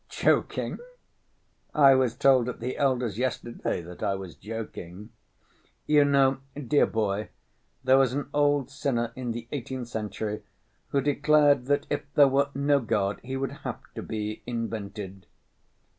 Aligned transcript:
"Joking? 0.09 0.79
I 1.75 1.93
was 1.93 2.15
told 2.15 2.49
at 2.49 2.59
the 2.59 2.75
elder's 2.75 3.19
yesterday 3.19 3.81
that 3.83 4.01
I 4.01 4.15
was 4.15 4.33
joking. 4.33 5.11
You 5.85 6.05
know, 6.05 6.39
dear 6.55 6.87
boy, 6.87 7.29
there 7.83 7.99
was 7.99 8.11
an 8.13 8.27
old 8.33 8.71
sinner 8.71 9.13
in 9.15 9.31
the 9.31 9.47
eighteenth 9.51 9.89
century 9.89 10.41
who 10.87 11.01
declared 11.01 11.65
that, 11.65 11.85
if 11.91 12.11
there 12.15 12.27
were 12.27 12.49
no 12.55 12.79
God, 12.79 13.19
he 13.21 13.37
would 13.37 13.51
have 13.61 13.79
to 13.93 14.01
be 14.01 14.41
invented. 14.47 15.27